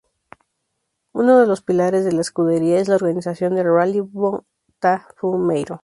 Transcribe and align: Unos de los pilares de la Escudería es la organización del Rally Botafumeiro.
Unos 1.13 1.39
de 1.41 1.45
los 1.45 1.61
pilares 1.61 2.03
de 2.05 2.11
la 2.11 2.21
Escudería 2.21 2.79
es 2.79 2.87
la 2.87 2.95
organización 2.95 3.53
del 3.53 3.71
Rally 3.71 3.99
Botafumeiro. 3.99 5.79